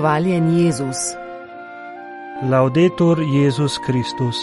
[0.00, 0.96] Hvaljen Jezus.
[2.50, 4.36] Laudetur Jezus Kristus.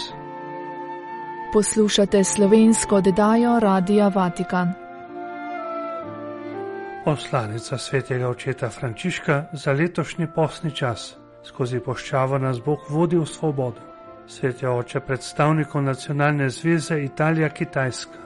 [1.54, 4.74] Poslušate slovensko oddajo Radia Vatikan.
[7.06, 13.82] Poslanica svetega očeta Frančiška za letošnji posni čas skozi poščavo nas Bog vodi v svobodo.
[14.28, 18.20] Svetja oče predstavnikov nacionalne zveze Italija-Kitajska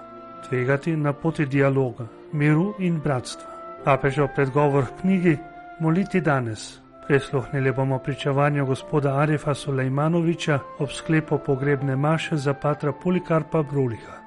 [0.50, 3.48] tvegati na poti dialoga, miru in bratstva.
[3.86, 5.38] Papežev predgovor v knjigi
[5.80, 6.81] Moliti danes.
[7.08, 14.22] Prisluhnili bomo pričevanju gospoda Arifa Sulejmanoviča ob sklepu pogrebne maše za patra Polikarpa Bruliha.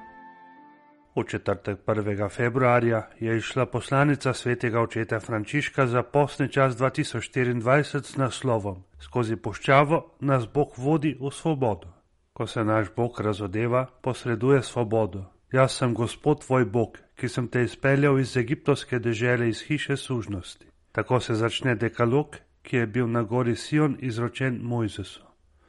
[1.15, 2.29] V četrtek 1.
[2.29, 10.15] februarja je išla poslanica svetega očeta Frančiška za posni čas 2024 s naslovom Skozi poščavo
[10.19, 11.87] nas Bog vodi v svobodo.
[12.33, 15.23] Ko se naš Bog razodeva, posreduje svobodo.
[15.51, 20.67] Jaz sem Gospod tvoj Bog, ki sem te izpeljal iz egiptovske dežele iz hiše sužnosti.
[20.91, 22.35] Tako se začne dekalog,
[22.65, 25.21] ki je bil na gori Sion izročen Mojzesu.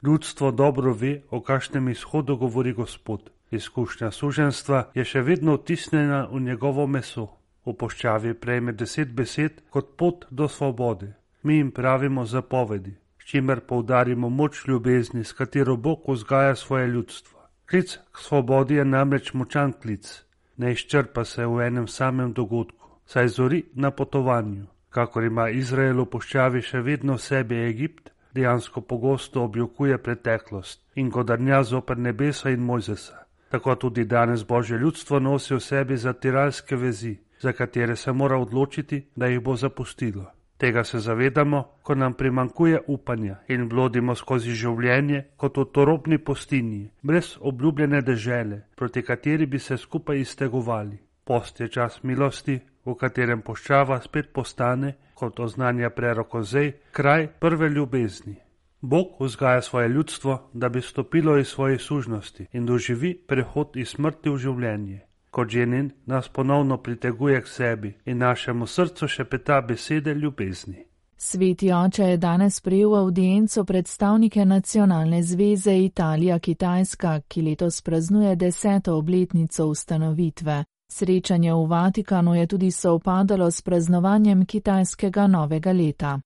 [0.03, 3.29] Ljudstvo dobro ve, o kakšnem izhodu govori Gospod.
[3.51, 7.27] Izkušnja suženstva je še vedno vtisnjena v njegovo meso.
[7.65, 11.13] V poščavi prejme deset besed kot pot do svobode.
[11.43, 17.39] Mi jim pravimo zapovedi, s čimer poudarimo moč ljubezni, s katero Bog vzgaja svoje ljudstvo.
[17.69, 20.23] Klic k svobodi je namreč močan klic,
[20.57, 24.65] ne izčrpa se v enem samem dogodku, saj zori na potovanju.
[24.97, 31.11] Kakor ima Izrael v poščavi še vedno v sebi Egipt, dejansko pogosto objokuje preteklost in
[31.13, 33.19] godrnja zoper nebesa in Mojzesa.
[33.53, 39.03] Tako tudi danes Božje ljudstvo nosi v sebi zatiralske vezi, za katere se mora odločiti,
[39.15, 40.25] da jih bo zapustilo.
[40.57, 46.87] Tega se zavedamo, ko nam primankuje upanja in blodimo skozi življenje kot v torobni postinji,
[47.03, 50.97] brez obljubljene dežele, proti kateri bi se skupaj iztegovali.
[51.23, 58.35] Post je čas milosti, v katerem poščava spet postane, kot oznanja prerokozej, kraj prve ljubezni.
[58.81, 64.29] Bog vzgaja svoje ljudstvo, da bi stopilo iz svoje sužnosti in doživi prehod iz smrti
[64.29, 64.99] v življenje.
[65.31, 70.85] Kot ženin nas ponovno priteguje k sebi in našemu srcu še peta besede ljubezni.
[71.17, 79.65] Sveti oče je danes prejel audienco predstavnike nacionalne zveze Italija-Kitajska, ki letos praznuje deseto obletnico
[79.65, 80.63] ustanovitve.
[80.89, 86.19] Srečanje v Vatikanu je tudi sovpadalo s praznovanjem kitajskega novega leta.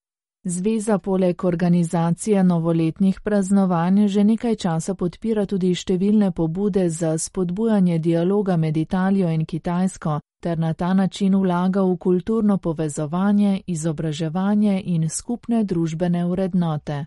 [0.44, 8.58] Zveza poleg organizacije novoletnih praznovanj že nekaj časa podpira tudi številne pobude za spodbujanje dialoga
[8.58, 15.64] med Italijo in Kitajsko ter na ta način vlaga v kulturno povezovanje, izobraževanje in skupne
[15.64, 17.06] družbene vrednote.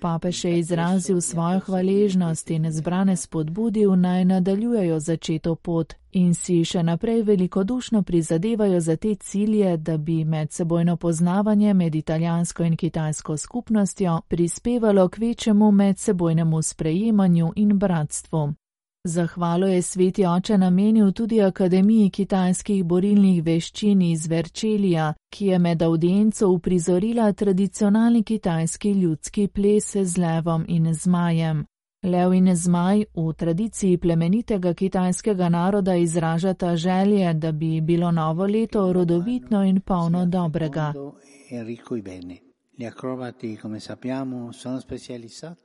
[0.00, 6.82] Papež je izrazil svojo hvaležnost in zbrane spodbudil naj nadaljujejo začeto pot in si še
[6.82, 14.20] naprej velikodušno prizadevajo za te cilje, da bi medsebojno poznavanje med italijansko in kitajsko skupnostjo
[14.28, 18.54] prispevalo k večjemu medsebojnemu sprejemanju in bratstvu.
[19.04, 25.82] Zahvalo je sveti oče namenil tudi Akademiji kitajskih borilnih veščin iz Verčelija, ki je med
[25.82, 31.64] audienco uprizorila tradicionalni kitajski ljudski ples z levom in zmajem.
[32.02, 38.92] Lev in zmaj v tradiciji plemenitega kitajskega naroda izražata želje, da bi bilo novo leto
[38.92, 40.92] rodovitno in polno dobrega.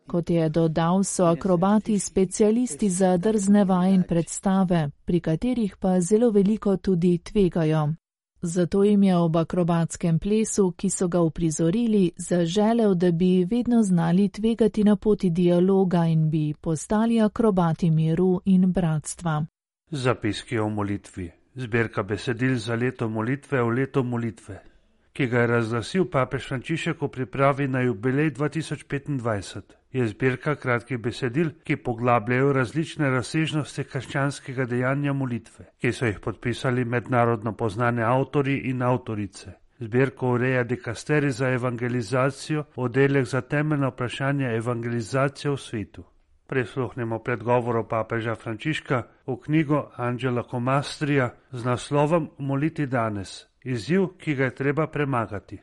[0.08, 6.32] Kot je dodal, so akrobati specialisti za drzne vaje in predstave, pri katerih pa zelo
[6.32, 7.94] veliko tudi tvegajo.
[8.42, 14.30] Zato jim je ob akrobatskem plesu, ki so ga uprizorili, zaželel, da bi vedno znali
[14.30, 19.46] tvegati na poti dialoga in bi postali akrobati miru in bratstva.
[19.92, 21.32] Zapiski o molitvi.
[21.56, 24.73] Zbirka besedil za leto molitve v leto molitve
[25.14, 31.52] ki ga je razglasil papež Frančišek v pripravi na jubilej 2025, je zbirka kratkih besedil,
[31.64, 38.82] ki poglabljajo različne razsežnosti krščanskega dejanja molitve, ki so jih podpisali mednarodno poznane avtori in
[38.82, 39.54] avtorice.
[39.80, 46.04] Zbirko ureja dikasteri za evangelizacijo, oddelek za temeljno vprašanje evangelizacije v svetu.
[46.48, 54.44] Prisluhnemo predgovoru papeža Frančiška v knjigo Angela Komastrija z naslovom Moliti danes izziv, ki ga
[54.44, 55.58] je treba premagati.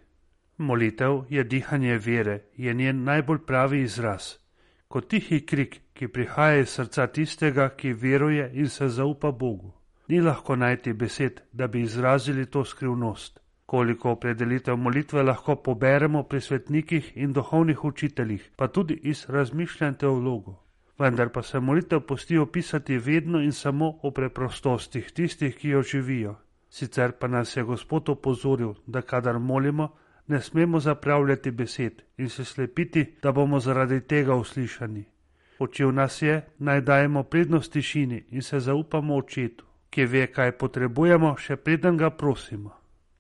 [0.59, 4.35] Molitev je dihanje vere, je njen najbolj pravi izraz,
[4.89, 9.73] kot tihi krik, ki prihaja iz srca tistega, ki veruje in se zaupa Bogu.
[10.09, 13.41] Ni lahko najti besed, da bi izrazili to skrivnost.
[13.67, 20.57] Koliko opredelitev molitve lahko poberemo pri svetnikih in duhovnih učiteljih, pa tudi iz razmišljanj teologov.
[20.99, 26.35] Vendar pa se molitev pusti opisati vedno in samo o preprostostih tistih, ki jo živijo.
[26.71, 29.89] Sicer pa nas je Gospod opozoril, da kadar molimo,
[30.27, 35.05] ne smemo zapravljati besed in se slepiti, da bomo zaradi tega uslišani.
[35.59, 41.35] Učil nas je, naj dajemo prednost tišini in se zaupamo očetu, ki ve, kaj potrebujemo,
[41.37, 42.71] še preden ga prosimo.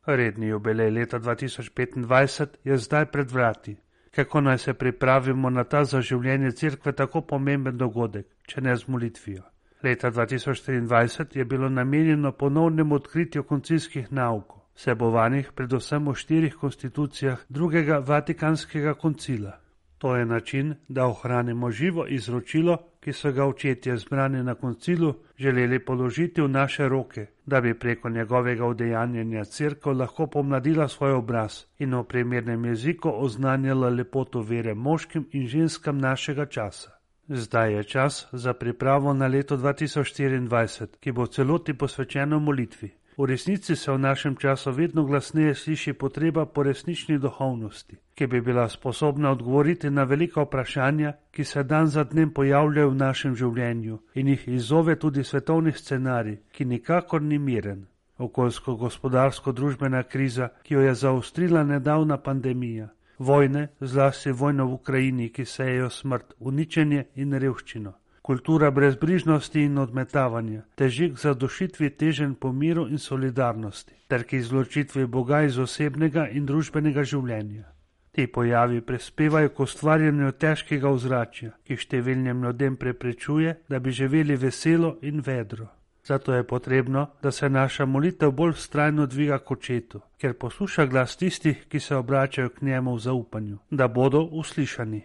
[0.06, 3.76] Redni jubilej leta 2025 je zdaj pred vrati.
[4.10, 8.88] Kako naj se pripravimo na ta za življenje crkve tako pomemben dogodek, če ne z
[8.88, 9.49] molitvijo?
[9.82, 17.98] Leta 2023 je bilo namenjeno ponovnemu odkritju koncilskih naukov, sebovanih predvsem v štirih konstitucijah drugega
[17.98, 19.56] vatikanskega koncila.
[19.98, 25.84] To je način, da ohranimo živo izročilo, ki so ga očetje zbrani na koncilu želeli
[25.84, 31.94] položiti v naše roke, da bi preko njegovega udejanjanja crkva lahko pomladila svoj obraz in
[31.94, 36.99] v primernem jeziku oznanjala lepoto vere moškim in ženskam našega časa.
[37.32, 42.90] Zdaj je čas za pripravo na leto 2024, ki bo celoti posvečeno molitvi.
[43.18, 48.40] V resnici se v našem času vedno glasneje sliši potreba po resnični duhovnosti, ki bi
[48.40, 53.98] bila sposobna odgovoriti na velika vprašanja, ki se dan za dnem pojavljajo v našem življenju
[54.14, 57.86] in jih izzove tudi svetovni scenarij, ki nikakor ni miren.
[58.18, 62.88] Okoljsko-gospodarsko-družbena kriza, ki jo je zaostrila nedavna pandemija,
[63.20, 67.92] vojne, zlasti vojno v Ukrajini, ki sejejo smrt, uničenje in revščino.
[68.22, 75.06] Kultura brezbrižnosti in odmetavanja, težik za dušitvi težen po miru in solidarnosti, ter k izločitvi
[75.06, 77.64] Boga iz osebnega in družbenega življenja.
[78.12, 84.96] Ti pojavi prispevajo k ustvarjanju težkega ozračja, ki številnim ljudem preprečuje, da bi živeli veselo
[85.02, 85.68] in vedro.
[86.04, 91.16] Zato je potrebno, da se naša molitev bolj strajno dviga k očetu, ker posluša glas
[91.16, 95.02] tistih, ki se obračajo k njemu v zaupanju, da bodo uslišani.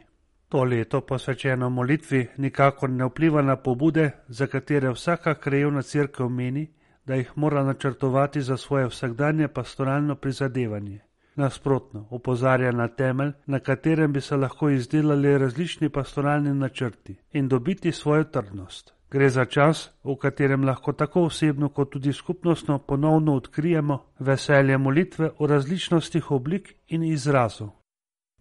[0.49, 6.67] To leto posvečeno molitvi nikakor ne vpliva na pobude, za katere vsaka krajevna crkva meni,
[7.05, 10.99] da jih mora načrtovati za svoje vsakdanje pastoralno prizadevanje.
[11.35, 17.91] Nasprotno, opozarja na temelj, na katerem bi se lahko izdelali različni pastoralni načrti in dobiti
[17.91, 18.93] svojo trdnost.
[19.15, 25.29] Gre za čas, v katerem lahko tako osebno kot tudi skupnostno ponovno odkrijemo veselje molitve
[25.39, 27.69] v različnostih oblik in izrazov.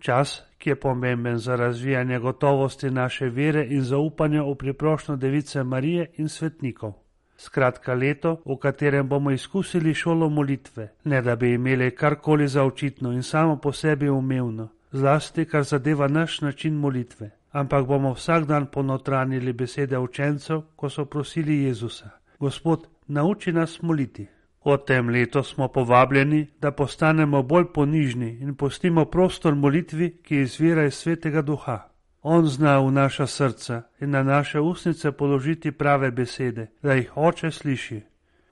[0.00, 6.10] Čas, ki je pomemben za razvijanje gotovosti naše vere in zaupanja v priprošno device Marije
[6.16, 6.92] in svetnikov.
[7.36, 13.12] Skratka, leto, v katerem bomo izkusili šolo molitve, ne da bi imeli karkoli za očitno
[13.12, 18.66] in samo po sebi umevno, zlasti kar zadeva naš način molitve, ampak bomo vsak dan
[18.66, 24.26] ponotranili besede učencev, ko so prosili Jezusa: Gospod, nauči nas moliti.
[24.64, 30.84] O tem letu smo povabljeni, da postanemo bolj ponižni in postimo prostor molitvi, ki izvira
[30.84, 31.78] iz svetega duha.
[32.22, 37.50] On zna v naša srca in na naše usnice položiti prave besede, da jih oče
[37.50, 38.00] sliši.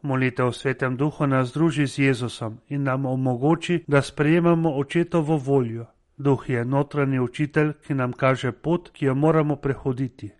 [0.02, 5.86] Molitev v svetem duhu nas združi z Jezusom in nam omogoči, da sprejemamo očetovo voljo.
[6.16, 10.30] Duh je notranji učitelj, ki nam kaže pot, ki jo moramo prehoditi.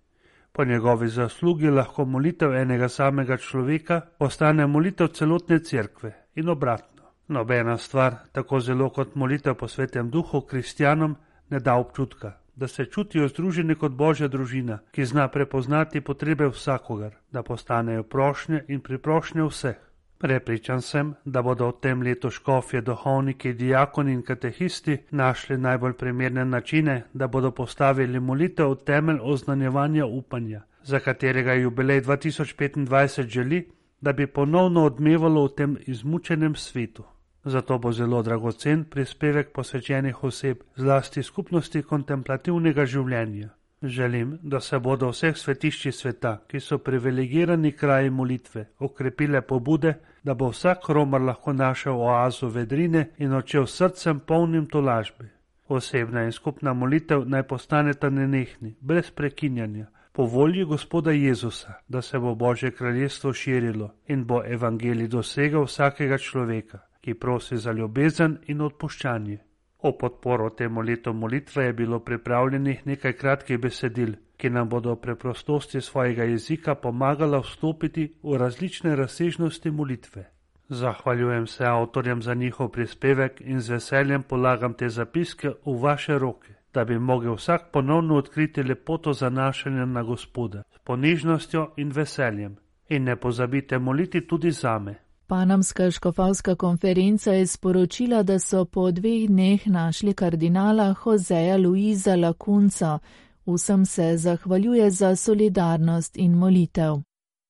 [0.53, 7.03] Po njegovi zaslugi lahko molitev enega samega človeka postane molitev celotne cerkve in obratno.
[7.29, 11.17] Nobena stvar, tako zelo kot molitev po svetem duhu, kristjanom
[11.51, 17.17] ne da občutka, da se čutijo združeni kot božja družina, ki zna prepoznati potrebe vsakogar,
[17.31, 19.92] da postanejo prošnje in priprošnje vseh.
[20.23, 26.45] Prepričan sem, da bodo v tem letu škofje, duhovniki, diakoni in katehisti našli najbolj primerne
[26.45, 33.65] načine, da bodo postavili molitev v temelj oznanjevanja upanja, za katerega jubilej 2025 želi,
[34.01, 37.03] da bi ponovno odmevalo v tem izmučenem svetu.
[37.45, 43.49] Zato bo zelo dragocen prispevek posvečenih oseb, zlasti skupnosti kontemplativnega življenja.
[43.83, 50.35] Želim, da se bodo vseh svetišči sveta, ki so privilegirani kraji molitve, okrepile pobude, da
[50.35, 55.31] bo vsak romar lahko našel oazo vedrine in očel srcem polnim tolažbe.
[55.69, 62.19] Osebna in skupna molitev naj postaneta nenehni, brez prekinjanja, po volji gospoda Jezusa, da se
[62.19, 68.61] bo Božje kraljestvo širilo in bo evangelij dosegal vsakega človeka, ki prosi za ljubezen in
[68.61, 69.39] odpuščanje.
[69.83, 75.81] O podporo temu letu molitve je bilo pripravljenih nekaj kratkih besedil, ki nam bodo preprostosti
[75.81, 80.25] svojega jezika pomagala vstopiti v različne razsežnosti molitve.
[80.69, 86.55] Zahvaljujem se avtorjem za njihov prispevek in z veseljem polagam te zapiske v vaše roke,
[86.75, 92.57] da bi mogel vsak ponovno odkriti lepoto zanašanja na Gospoda s ponižnostjo in veseljem.
[92.89, 94.95] In ne pozabite moliti tudi zame.
[95.33, 102.99] Panamska škofalska konferenca je sporočila, da so po dveh dneh našli kardinala Joseja Luiza Lacunca.
[103.47, 107.01] Vsem se zahvaljuje za solidarnost in molitev.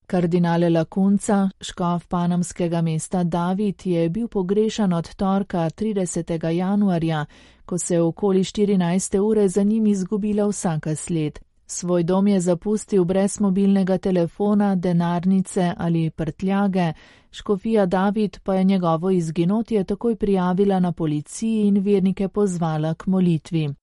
[0.06, 6.48] Kardinale Lakunca, škof panamskega mesta David, je bil pogrešan od torka 30.
[6.48, 7.26] januarja,
[7.66, 9.18] ko se je okoli 14.
[9.18, 11.38] ure za njim izgubila vsaka sled.
[11.75, 16.93] Svoj dom je zapustil brez mobilnega telefona, denarnice ali prtljage,
[17.31, 23.75] škofija David pa je njegovo izginotje takoj prijavila na policiji in vernike pozvala k molitvi.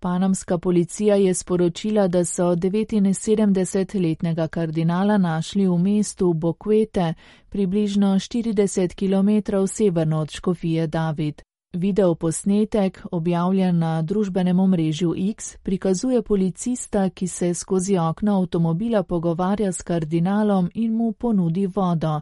[0.00, 7.14] Panamska policija je sporočila, da so 79-letnega kardinala našli v mestu Bokvete,
[7.48, 9.28] približno 40 km
[9.66, 11.42] severno od Škofije David.
[11.76, 19.72] Video posnetek, objavljen na družbenem omrežju X, prikazuje policista, ki se skozi okno avtomobila pogovarja
[19.72, 22.20] s kardinalom in mu ponudi vodo.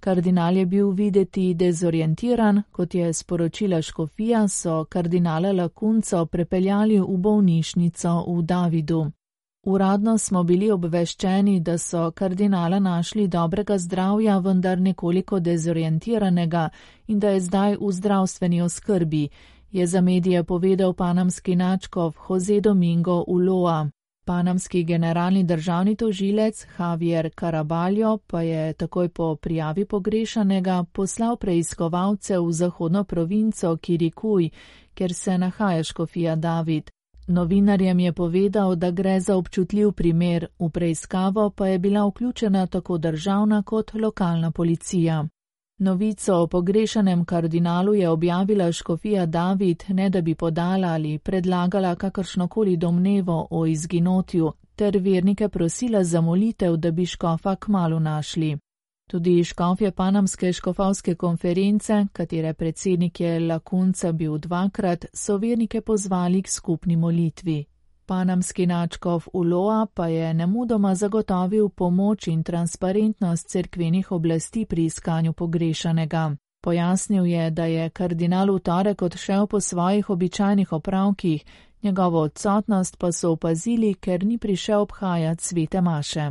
[0.00, 8.24] Kardinal je bil videti dezorientiran, kot je sporočila Škofija, so kardinala Lakunco prepeljali v bolnišnico
[8.28, 9.10] v Davidu.
[9.64, 16.68] Uradno smo bili obveščeni, da so kardinala našli dobrega zdravja, vendar nekoliko dezorientiranega
[17.06, 19.28] in da je zdaj v zdravstveni oskrbi,
[19.70, 23.90] je za medije povedal panamski načkov Jose Domingo Uloa.
[24.24, 32.52] Panamski generalni državni tožilec Javier Caraballo pa je takoj po prijavi pogrešanega poslal preiskovalce v
[32.52, 34.50] zahodno provinco Kirikuj,
[34.94, 36.90] kjer se nahaja škofija David.
[37.26, 42.98] Novinarjem je povedal, da gre za občutljiv primer, v preiskavo pa je bila vključena tako
[42.98, 45.28] državna kot lokalna policija.
[45.78, 52.76] Novico o pogrešanem kardinalu je objavila škofija David, ne da bi podala ali predlagala kakršnokoli
[52.76, 58.58] domnevo o izginotju, ter vernike prosila za molitev, da bi škofa kmalo našli.
[59.12, 66.48] Tudi škofje Panamske škofovske konference, katere predsednik je Lakunca bil dvakrat, so vernike pozvali k
[66.48, 67.64] skupni molitvi.
[68.06, 76.36] Panamski načkov Uloa pa je nemudoma zagotovil pomoč in transparentnost cerkvenih oblasti pri iskanju pogrešanega.
[76.62, 81.44] Pojasnil je, da je kardinal v torek odšel po svojih običajnih opravkih,
[81.82, 86.30] njegovo odsotnost pa so opazili, ker ni prišel obhajati svete maše.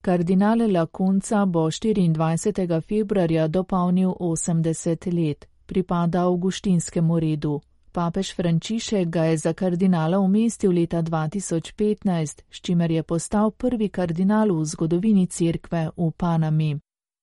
[0.00, 2.80] Kardinal Lakunca bo 24.
[2.80, 7.60] februarja dopolnil 80 let, pripada Augustinskemu redu.
[7.92, 14.52] Papež Frančišek ga je za kardinala umestil leta 2015, s čimer je postal prvi kardinal
[14.54, 16.78] v zgodovini cerkve v Panami.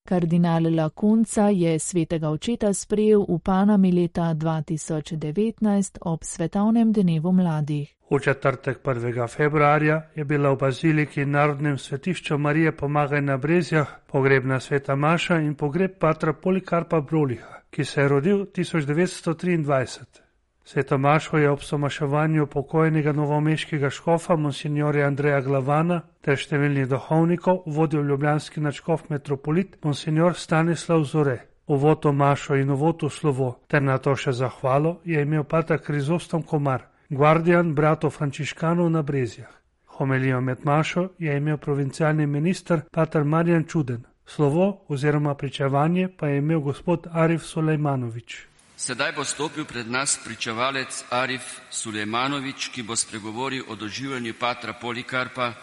[0.06, 7.90] Kardinal Lakunca je svetega očeta sprejel v Panami leta 2019 ob svetovnem dnevu mladih.
[8.10, 9.28] V četrtek 1.
[9.28, 15.56] februarja je bila v baziliki Narodnem svetišču Marije Pomagaj na Brezjah pogrebna sveta Maša in
[15.56, 20.25] pogreb patra Polikarpa Broliha, ki se je rodil 1923.
[20.68, 28.02] Sveto Mašo je ob somaševanju pokojnega novomeškega škofa monsignorja Andreja Glavana ter številnih duhovnikov vodil
[28.02, 31.36] ljubljanski načkov metropolit monsignor Stanislav Zore.
[31.68, 36.88] Uvoto Mašo in uvoto slovo ter na to še zahvalo je imel pata Krizostom Komar,
[37.10, 39.54] guardian brato Frančiškanov na Brezjah.
[40.00, 44.02] Homelijo med Mašo je imel provincialni minister pater Marjan Čuden.
[44.26, 48.55] Slovo oziroma pričevanje pa je imel gospod Arif Sulejmanovič.
[48.78, 55.54] Sedaj bo stopil pred nas pričevalec Arif Sulejmanovič, ki bo spregovoril o doživljanju patra Polikarpa.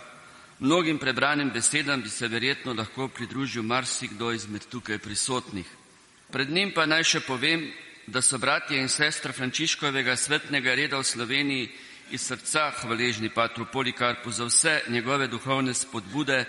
[0.59, 5.67] Mnogim prebranim besedam bi se verjetno lahko pridružil marsikdo izmed tukaj prisotnih.
[6.33, 7.69] Pred njim pa naj še povem,
[8.07, 11.69] da so bratje in sestra Frančiškovega svetnega reda v Sloveniji
[12.11, 16.45] iz srca hvaležni patru Polikarpu za vse njegove duhovne spodbude,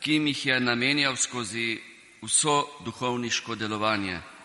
[0.00, 1.78] ki jim jih je namenjal skozi
[2.22, 4.37] vso duhovniško delovanje.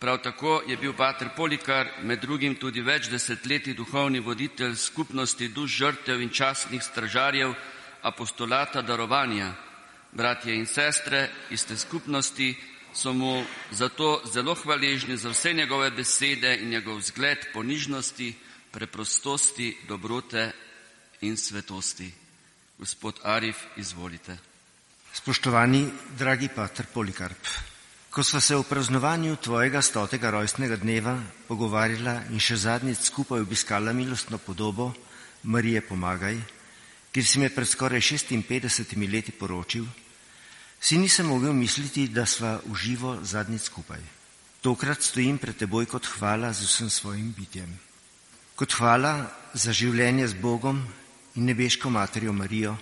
[0.00, 5.74] Prav tako je bil pater Polikar med drugim tudi več desetletij duhovni voditelj skupnosti duš
[5.76, 7.52] žrtev in častnih stražarjev
[8.02, 9.52] apostolata darovanja.
[10.12, 12.54] Bratje in sestre iz te skupnosti
[12.94, 18.34] so mu zato zelo hvaležni za vse njegove besede in njegov zgled ponižnosti,
[18.70, 20.50] preprostosti, dobrote
[21.20, 22.08] in svetosti.
[22.78, 24.38] Gospod Arif, izvolite.
[25.12, 27.48] Spoštovani, dragi pater Polikarp,
[28.20, 31.14] Ko sva se o praznovanju tvojega stotega rojstnega dneva
[31.48, 34.90] pogovarjala in še zadnjič skupaj obiskala milostno podobo
[35.48, 36.36] Marije Pomagaj,
[37.16, 39.86] kjer si me pred skoraj 56 leti poročil,
[40.76, 44.04] si nisem mogel misliti, da sva uživo zadnjič skupaj.
[44.60, 47.72] Tokrat stojim pred teboj kot hvala z vsem svojim bitjem.
[48.52, 50.84] Kot hvala za življenje z Bogom
[51.40, 52.76] in nebeško materjo Marijo,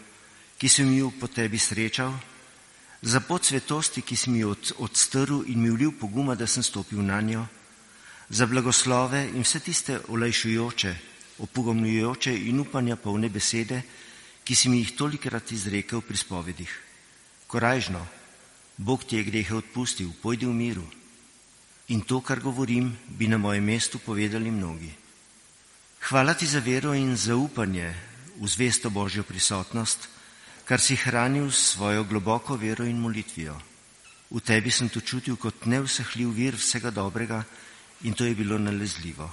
[0.59, 2.11] ki sem jo po tebi srečal
[3.03, 7.03] za pot svetosti, ki si mi od, odstrl in mi vlil poguma, da sem stopil
[7.03, 7.47] na njo,
[8.29, 10.95] za blagoslove in vse tiste olajšujoče,
[11.39, 13.83] opogomljujoče in upanja polne besede,
[14.45, 16.73] ki si mi jih tolikrat izrekel pri spovedih.
[17.47, 18.07] Korajžno,
[18.79, 20.87] Bog ti je grehe odpustil, pojdi v miru.
[21.89, 24.93] In to, kar govorim, bi na mojem mestu povedali mnogi.
[26.09, 27.95] Hvala ti za vero in zaupanje
[28.39, 30.09] v zvesto Božjo prisotnost,
[30.69, 33.57] kar si hranil s svojo globoko vero in molitvijo.
[34.29, 37.41] V tebi sem to čutil kot neusahljiv vir vsega dobrega
[38.05, 39.33] in to je bilo nalezljivo.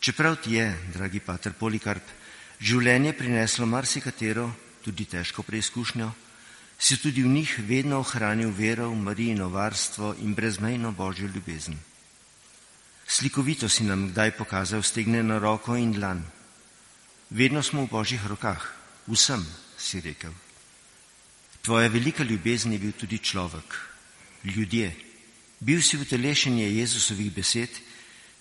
[0.00, 2.02] Čeprav ti je, dragi pater Polikarp,
[2.58, 4.50] življenje prineslo marsikatero,
[4.82, 6.10] tudi težko preizkušnjo,
[6.78, 11.78] si tudi v njih vedno ohranil vero v Marijino varstvo in brezmejno Božjo ljubezen.
[13.06, 16.26] Slikovito si nam kdaj pokazal stegneno roko in dlan.
[17.30, 18.66] Vedno smo v Božjih rokah,
[19.06, 19.46] vsem,
[19.78, 20.34] si rekel.
[21.66, 23.74] Tvoja velika ljubezen je bil tudi človek,
[24.44, 24.92] ljudje.
[25.60, 27.80] Bil si utelešenje Jezusovih besed,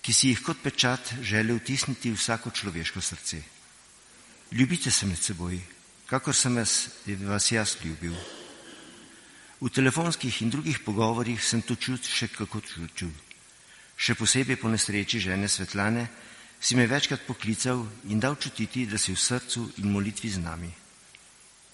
[0.05, 3.41] ki si jih kot pečat želel tisniti vsako človeško srce.
[4.51, 5.58] Ljubite se med seboj,
[6.05, 6.75] kakor sem vas,
[7.25, 8.13] vas jaz ljubil.
[9.62, 13.10] V telefonskih in drugih pogovorjih sem to čut še kako čutil.
[13.98, 16.08] Še posebej po nesreči žene Svetlane
[16.62, 20.84] si me večkrat poklical in dal čutiti, da si v srcu in molitvi z nami.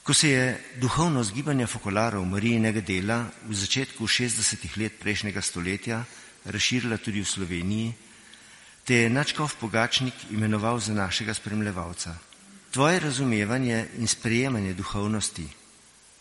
[0.03, 6.01] Ko se je duhovno zgibanje fokolarov Marijinega dela v začetku 60-ih let prejšnjega stoletja
[6.45, 7.93] razširila tudi v Sloveniji,
[8.81, 12.17] te je Načkov Pogačnik imenoval za našega spremljevalca.
[12.71, 15.45] Tvoje razumevanje in sprejemanje duhovnosti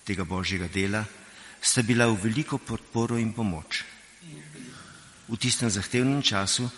[0.05, 1.05] tega božjega dela
[1.63, 3.85] sta bila v veliko podporo in pomoč.
[5.29, 6.69] V tistem zahtevnem času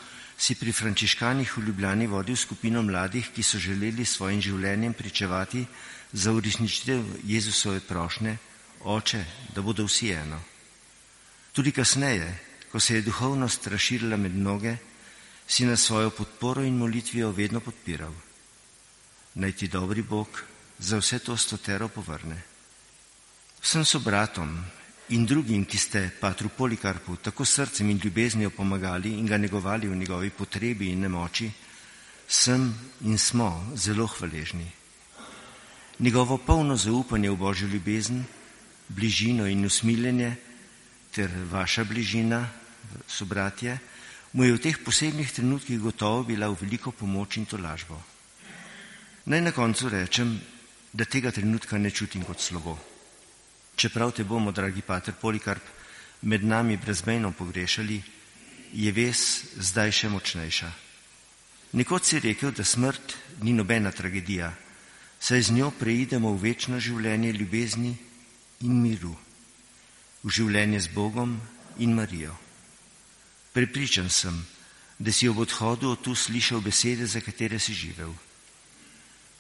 [0.43, 5.67] si pri frančiškanih v Ljubljani vodil skupino mladih, ki so želeli svojim življenjem pričevati
[6.13, 8.37] za uresničitev Jezusove prošnje,
[8.81, 9.23] oče,
[9.55, 10.41] da bodo vsi eno.
[11.53, 12.27] Tudi kasneje,
[12.73, 14.77] ko se je duhovnost razširila med mnoge,
[15.47, 18.13] si na svojo podporo in molitvijo vedno podpiral
[19.35, 20.43] naj ti dobri Bog
[20.79, 22.43] za vse to stotero povrne.
[23.61, 24.65] Vsem sobratom
[25.13, 29.97] in drugim, ki ste patru Polikarpu tako srcem in ljubeznijo pomagali in ga negovali v
[29.97, 31.51] njegovi potrebi in nemoči,
[32.29, 32.73] sem
[33.05, 34.67] in smo zelo hvaležni.
[35.99, 38.25] Njegovo polno zaupanje v Božjo ljubezen,
[38.89, 40.37] bližino in usmiljenje
[41.13, 42.49] ter vaša bližina,
[43.07, 43.79] sobratje,
[44.33, 48.01] mu je v teh posebnih trenutkih gotovo bila v veliko pomoč in tolažbo.
[49.27, 50.41] Naj na koncu rečem,
[50.93, 52.92] da tega trenutka ne čutim kot slovo.
[53.77, 55.63] Čeprav te bomo, dragi pater Polikarp,
[56.23, 58.03] med nami brezmejno pogrešali,
[58.73, 60.71] je ves zdaj še močnejša.
[61.73, 64.53] Nekoč si rekel, da smrt ni nobena tragedija,
[65.21, 67.93] saj z njo preidemo v večno življenje ljubezni
[68.61, 69.15] in miru,
[70.23, 71.39] v življenje z Bogom
[71.79, 72.37] in Marijo.
[73.53, 74.37] Prepričan sem,
[74.99, 78.13] da si ob odhodu od tu slišal besede, za katere si živel.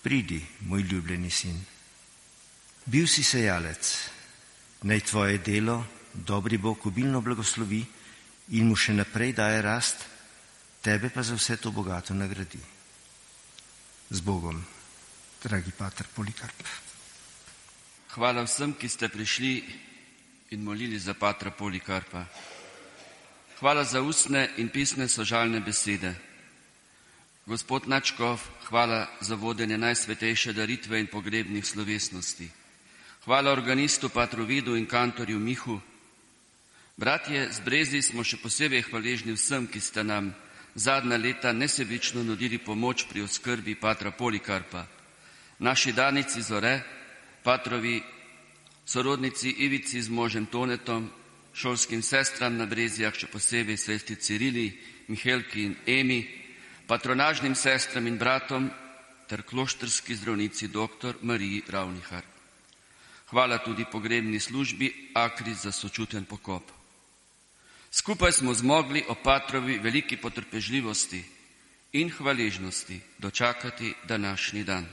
[0.03, 1.61] Pridi, moj ljubljeni sin.
[2.87, 3.93] Bil si sejalec,
[4.83, 7.85] naj tvoje delo, dobri Bog, obilno blagoslovi
[8.49, 10.07] in mu še naprej daje rast,
[10.83, 12.59] tebe pa za vse to bogato nagradi.
[14.11, 14.59] Z Bogom,
[15.43, 16.67] dragi pater Polikarp.
[18.13, 19.53] Hvala vsem, ki ste prišli
[20.53, 22.27] in molili za patra Polikarpa.
[23.63, 26.13] Hvala za ustne in pisne sožalne besede.
[27.47, 32.62] Gospod Načkov, hvala za vodenje najsvetejše daritve in pogrebnih slovesnosti.
[33.25, 35.81] Hvala organistu Patrovidu in kantorju Mihu.
[36.97, 40.33] Bratje, z Brezi smo še posebej hvaležni vsem, ki ste nam
[40.75, 44.83] zadnja leta nesebično nudili pomoč pri oskrbi Patra Polikarpa.
[45.63, 46.83] Naši danici Zore,
[47.47, 48.03] Patrovi
[48.85, 51.07] sorodnici Ivici z možem Tonetom,
[51.55, 54.67] šolskim sestram na Brezijah, še posebej sestri Cirili,
[55.07, 56.27] Mihelki in Emi,
[56.91, 58.67] patronažnim sestram in bratom
[59.31, 61.23] ter kloštrski zdravnici dr.
[61.23, 62.32] Mariji Ravnihar.
[63.33, 66.63] Hvala tudi pogrebni službi Akri za sočuten pokop.
[67.91, 71.25] Skupaj smo zmogli o patrovi veliki potrpežljivosti
[71.93, 74.87] in hvaležnosti dočakati današnji dan.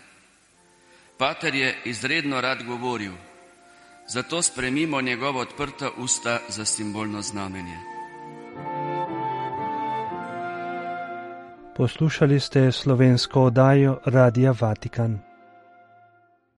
[1.18, 3.14] Pater je izredno rad govoril,
[4.08, 7.78] zato spremimo njegova odprta usta za simbolno znamenje.
[11.76, 15.29] Poslušali ste slovensko oddajo Radia Vatikan.